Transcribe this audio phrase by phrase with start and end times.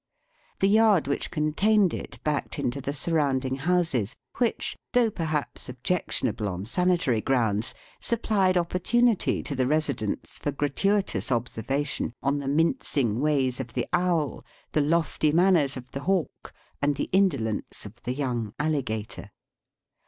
[0.61, 6.47] The yard which con tained it backed into the surrounding houses, which, though perhaps objectionable
[6.49, 13.19] on sani tary grounds, supplied, opportunity to the residents for gratuitous observation on the mincing
[13.21, 18.15] ways of the owl, the lofty manners of the hawk, and the indolence of the
[18.15, 19.29] young alligator.